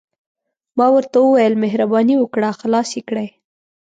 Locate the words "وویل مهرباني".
1.21-2.15